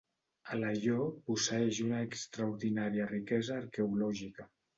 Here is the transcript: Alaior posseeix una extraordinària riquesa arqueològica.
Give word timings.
Alaior 0.53 1.03
posseeix 1.27 1.81
una 1.83 1.99
extraordinària 2.07 3.07
riquesa 3.13 3.61
arqueològica. 3.67 4.49